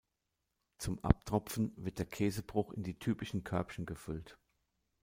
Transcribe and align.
Zum 0.79 0.97
Abtropfen 1.05 1.73
wird 1.75 1.99
der 1.99 2.07
Käsebruch 2.07 2.73
in 2.73 2.81
die 2.81 2.97
typischen 2.97 3.43
Körbchen 3.43 3.85
gefüllt. 3.85 4.35